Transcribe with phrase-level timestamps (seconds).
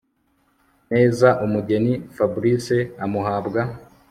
[0.91, 2.65] neza umugeni Fabric
[3.05, 3.61] amuhabwa